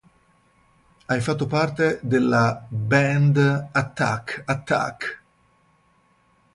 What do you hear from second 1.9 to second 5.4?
della band Attack Attack!